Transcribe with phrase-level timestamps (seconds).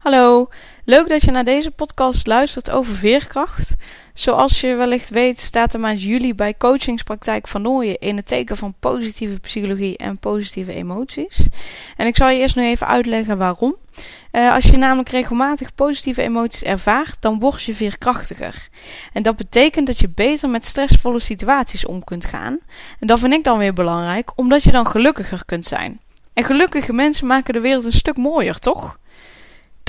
[0.00, 0.48] Hallo,
[0.84, 3.74] leuk dat je naar deze podcast luistert over veerkracht.
[4.14, 8.56] Zoals je wellicht weet staat de maand juli bij Coachingspraktijk van Nooien in het teken
[8.56, 11.48] van positieve psychologie en positieve emoties.
[11.96, 13.76] En ik zal je eerst nog even uitleggen waarom.
[14.32, 18.68] Uh, als je namelijk regelmatig positieve emoties ervaart, dan word je veerkrachtiger.
[19.12, 22.58] En dat betekent dat je beter met stressvolle situaties om kunt gaan.
[23.00, 26.00] En dat vind ik dan weer belangrijk, omdat je dan gelukkiger kunt zijn.
[26.32, 28.98] En gelukkige mensen maken de wereld een stuk mooier, toch?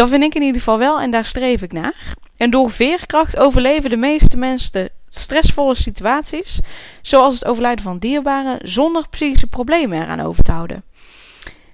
[0.02, 2.14] Dat vind ik in ieder geval wel en daar streef ik naar.
[2.38, 6.60] En door veerkracht overleven de meeste mensen stressvolle situaties,
[7.02, 10.84] zoals het overlijden van dierbaren, zonder psychische problemen eraan over te houden.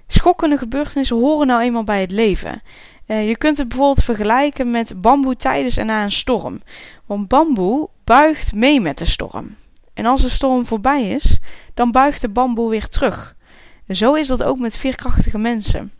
[0.06, 2.62] Schokkende gebeurtenissen horen nou eenmaal bij het leven.
[3.06, 6.62] Uh, je kunt het bijvoorbeeld vergelijken met bamboe tijdens en na een storm.
[7.06, 9.56] Want bamboe buigt mee met de storm.
[9.94, 11.38] En als de storm voorbij is,
[11.74, 13.36] dan buigt de bamboe weer terug.
[13.86, 15.92] En zo is dat ook met veerkrachtige mensen.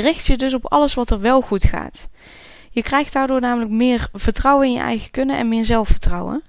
[0.00, 2.08] Richt je dus op alles wat er wel goed gaat.
[2.70, 6.42] Je krijgt daardoor namelijk meer vertrouwen in je eigen kunnen en meer zelfvertrouwen.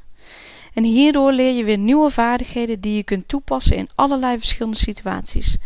[0.74, 5.58] En hierdoor leer je weer nieuwe vaardigheden die je kunt toepassen in allerlei verschillende situaties.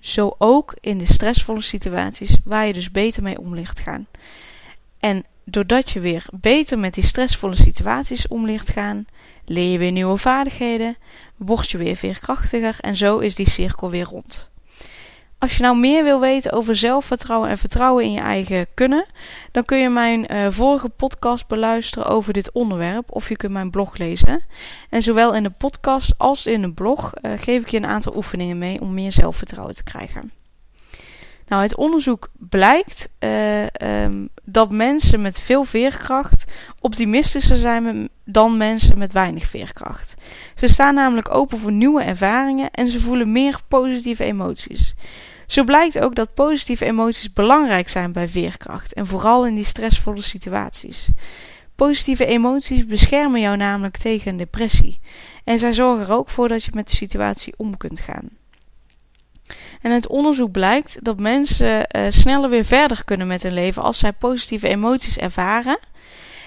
[0.00, 4.06] Zo ook in de stressvolle situaties waar je dus beter mee om ligt gaan.
[4.98, 9.06] En doordat je weer beter met die stressvolle situaties om ligt gaan,
[9.44, 10.96] leer je weer nieuwe vaardigheden,
[11.36, 14.52] word je weer veerkrachtiger en zo is die cirkel weer rond.
[15.44, 19.06] Als je nou meer wil weten over zelfvertrouwen en vertrouwen in je eigen kunnen,
[19.52, 23.70] dan kun je mijn uh, vorige podcast beluisteren over dit onderwerp of je kunt mijn
[23.70, 24.44] blog lezen.
[24.90, 28.16] En zowel in de podcast als in de blog uh, geef ik je een aantal
[28.16, 30.32] oefeningen mee om meer zelfvertrouwen te krijgen.
[31.46, 33.66] Nou, het onderzoek blijkt uh,
[34.02, 40.14] um, dat mensen met veel veerkracht optimistischer zijn dan mensen met weinig veerkracht.
[40.54, 44.94] Ze staan namelijk open voor nieuwe ervaringen en ze voelen meer positieve emoties.
[45.46, 50.22] Zo blijkt ook dat positieve emoties belangrijk zijn bij veerkracht en vooral in die stressvolle
[50.22, 51.08] situaties.
[51.76, 55.00] Positieve emoties beschermen jou namelijk tegen depressie
[55.44, 58.28] en zij zorgen er ook voor dat je met de situatie om kunt gaan.
[59.80, 63.98] En uit onderzoek blijkt dat mensen uh, sneller weer verder kunnen met hun leven als
[63.98, 65.78] zij positieve emoties ervaren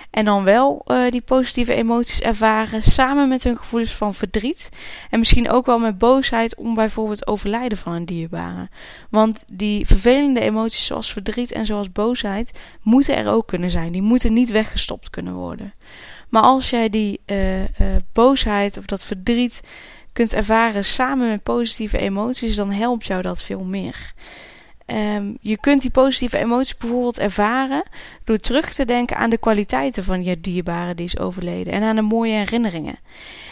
[0.10, 4.70] en dan wel uh, die positieve emoties ervaren samen met hun gevoelens van verdriet.
[5.10, 8.70] En misschien ook wel met boosheid om bijvoorbeeld overlijden van een dierbare.
[9.10, 13.92] Want die vervelende emoties zoals verdriet en zoals boosheid moeten er ook kunnen zijn.
[13.92, 15.74] Die moeten niet weggestopt kunnen worden.
[16.30, 17.68] Maar als jij die uh, uh,
[18.14, 19.62] boosheid of dat verdriet
[20.14, 24.14] kunt ervaren samen met positieve emoties, dan helpt jou dat veel meer.
[24.94, 27.84] Um, je kunt die positieve emoties bijvoorbeeld ervaren
[28.24, 31.96] door terug te denken aan de kwaliteiten van je dierbare die is overleden en aan
[31.96, 33.00] de mooie herinneringen.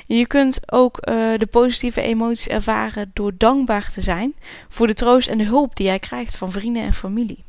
[0.08, 4.34] En je kunt ook uh, de positieve emoties ervaren door dankbaar te zijn
[4.70, 7.44] voor de troost en de hulp die jij krijgt van vrienden en familie.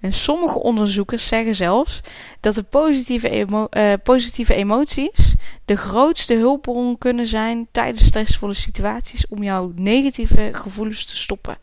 [0.00, 2.00] En sommige onderzoekers zeggen zelfs
[2.40, 5.34] dat de positieve, uh, positieve emoties
[5.64, 11.58] de grootste hulpbron kunnen zijn tijdens stressvolle situaties om jouw negatieve gevoelens te stoppen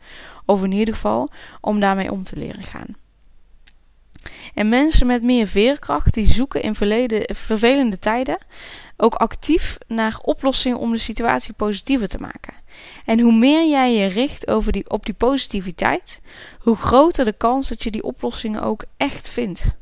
[0.50, 1.28] of in ieder geval
[1.60, 2.96] om daarmee om te leren gaan.
[4.54, 8.38] En mensen met meer veerkracht die zoeken in verleden, vervelende tijden
[8.96, 12.54] ook actief naar oplossingen om de situatie positiever te maken.
[13.04, 16.20] En hoe meer jij je richt over die, op die positiviteit,
[16.60, 19.76] hoe groter de kans dat je die oplossingen ook echt vindt.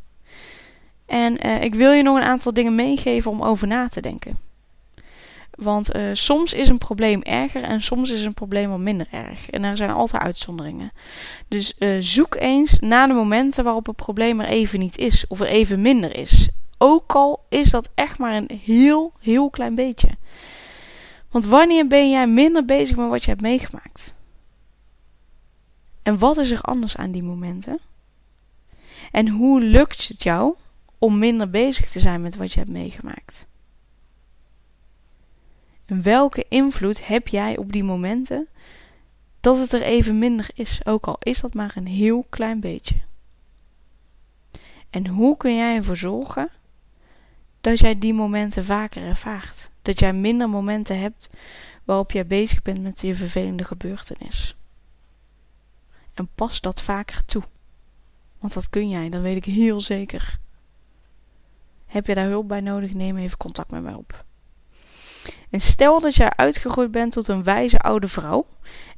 [1.06, 4.47] En uh, ik wil je nog een aantal dingen meegeven om over na te denken.
[5.58, 9.50] Want uh, soms is een probleem erger en soms is een probleem wat minder erg.
[9.50, 10.92] En er zijn altijd uitzonderingen.
[11.48, 15.40] Dus uh, zoek eens naar de momenten waarop het probleem er even niet is of
[15.40, 16.48] er even minder is.
[16.78, 20.08] Ook al is dat echt maar een heel, heel klein beetje.
[21.30, 24.14] Want wanneer ben jij minder bezig met wat je hebt meegemaakt?
[26.02, 27.78] En wat is er anders aan die momenten?
[29.12, 30.54] En hoe lukt het jou
[30.98, 33.46] om minder bezig te zijn met wat je hebt meegemaakt?
[35.88, 38.48] En welke invloed heb jij op die momenten
[39.40, 43.00] dat het er even minder is, ook al is dat maar een heel klein beetje?
[44.90, 46.50] En hoe kun jij ervoor zorgen
[47.60, 49.70] dat jij die momenten vaker ervaart?
[49.82, 51.30] Dat jij minder momenten hebt
[51.84, 54.56] waarop jij bezig bent met je vervelende gebeurtenis.
[56.14, 57.42] En pas dat vaker toe.
[58.38, 60.38] Want dat kun jij, dat weet ik heel zeker.
[61.86, 64.26] Heb je daar hulp bij nodig, neem even contact met mij op.
[65.50, 68.46] En stel dat jij uitgegroeid bent tot een wijze oude vrouw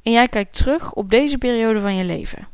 [0.03, 2.47] en jij kijkt terug op deze periode van je leven.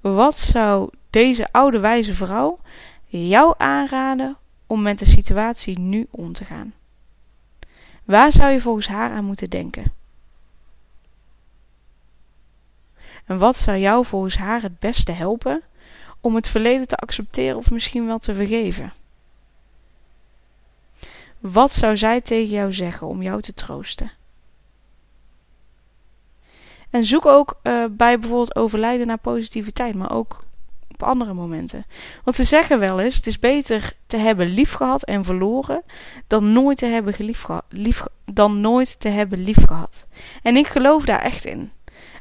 [0.00, 2.58] Wat zou deze oude wijze vrouw
[3.06, 4.36] jou aanraden
[4.66, 6.74] om met de situatie nu om te gaan?
[8.04, 9.92] Waar zou je volgens haar aan moeten denken?
[13.24, 15.62] En wat zou jou volgens haar het beste helpen
[16.20, 18.92] om het verleden te accepteren of misschien wel te vergeven?
[21.52, 24.10] Wat zou zij tegen jou zeggen om jou te troosten?
[26.90, 30.44] En zoek ook uh, bij bijvoorbeeld overlijden naar positiviteit, maar ook
[30.90, 31.86] op andere momenten.
[32.22, 35.82] Want ze zeggen wel eens: het is beter te hebben lief gehad en verloren
[36.26, 37.14] dan nooit te hebben,
[37.68, 40.06] lief, dan nooit te hebben lief gehad.
[40.42, 41.72] En ik geloof daar echt in.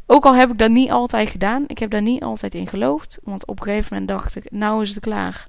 [0.05, 3.19] Ook al heb ik dat niet altijd gedaan, ik heb daar niet altijd in geloofd.
[3.23, 5.47] Want op een gegeven moment dacht ik: nou is het klaar.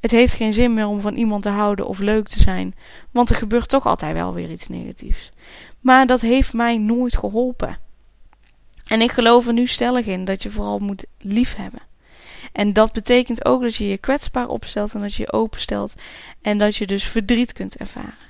[0.00, 2.74] Het heeft geen zin meer om van iemand te houden of leuk te zijn,
[3.10, 5.30] want er gebeurt toch altijd wel weer iets negatiefs.
[5.80, 7.78] Maar dat heeft mij nooit geholpen.
[8.86, 11.82] En ik geloof er nu stellig in dat je vooral moet liefhebben.
[12.52, 15.94] En dat betekent ook dat je je kwetsbaar opstelt en dat je je openstelt
[16.42, 18.26] en dat je dus verdriet kunt ervaren.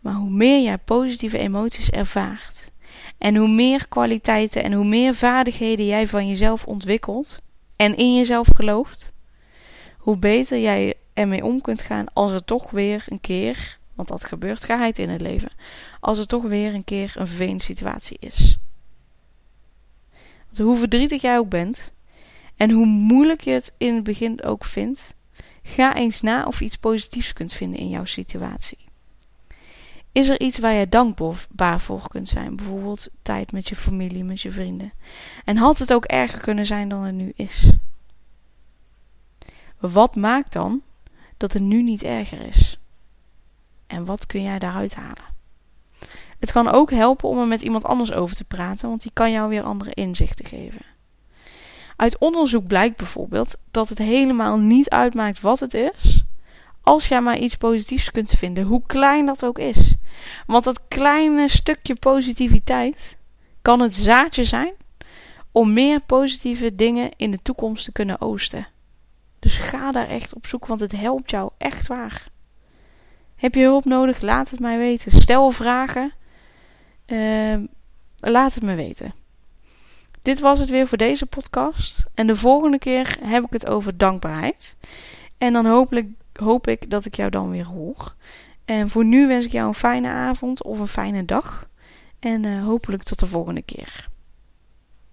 [0.00, 2.70] Maar hoe meer jij positieve emoties ervaart
[3.18, 7.40] en hoe meer kwaliteiten en hoe meer vaardigheden jij van jezelf ontwikkelt
[7.76, 9.12] en in jezelf gelooft,
[10.08, 14.24] hoe beter jij ermee om kunt gaan als er toch weer een keer, want dat
[14.24, 15.50] gebeurt geheid in het leven,
[16.00, 18.58] als er toch weer een keer een vervelende situatie is.
[20.44, 21.92] Want hoe verdrietig jij ook bent
[22.56, 25.14] en hoe moeilijk je het in het begin ook vindt,
[25.62, 28.78] ga eens na of je iets positiefs kunt vinden in jouw situatie.
[30.12, 32.56] Is er iets waar je dankbaar voor kunt zijn?
[32.56, 34.92] Bijvoorbeeld tijd met je familie, met je vrienden.
[35.44, 37.70] En had het ook erger kunnen zijn dan het nu is?
[39.80, 40.82] Wat maakt dan
[41.36, 42.78] dat het nu niet erger is?
[43.86, 45.36] En wat kun jij daaruit halen?
[46.38, 49.32] Het kan ook helpen om er met iemand anders over te praten, want die kan
[49.32, 50.80] jou weer andere inzichten geven.
[51.96, 56.24] Uit onderzoek blijkt bijvoorbeeld dat het helemaal niet uitmaakt wat het is,
[56.82, 59.94] als jij maar iets positiefs kunt vinden, hoe klein dat ook is.
[60.46, 63.16] Want dat kleine stukje positiviteit
[63.62, 64.72] kan het zaadje zijn
[65.52, 68.66] om meer positieve dingen in de toekomst te kunnen oosten.
[69.38, 72.28] Dus ga daar echt op zoek, want het helpt jou echt waar.
[73.36, 74.20] Heb je hulp nodig?
[74.20, 75.12] Laat het mij weten.
[75.12, 76.12] Stel vragen.
[77.06, 77.56] Uh,
[78.16, 79.12] laat het me weten.
[80.22, 82.06] Dit was het weer voor deze podcast.
[82.14, 84.76] En de volgende keer heb ik het over dankbaarheid.
[85.38, 88.14] En dan hopelijk, hoop ik dat ik jou dan weer hoor.
[88.64, 91.68] En voor nu wens ik jou een fijne avond of een fijne dag.
[92.18, 94.08] En uh, hopelijk tot de volgende keer.